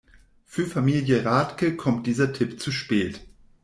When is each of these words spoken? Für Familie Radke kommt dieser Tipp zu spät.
Für 0.45 0.65
Familie 0.65 1.23
Radke 1.25 1.75
kommt 1.77 2.07
dieser 2.07 2.33
Tipp 2.33 2.59
zu 2.59 2.71
spät. 2.71 3.21